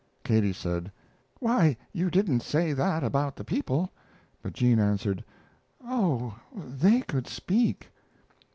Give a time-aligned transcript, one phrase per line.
[0.23, 0.91] Katie said:
[1.39, 3.91] "Why, you didn't say that about the people!"
[4.41, 5.23] But Jean answered:
[5.83, 7.87] "Oh, they could speak."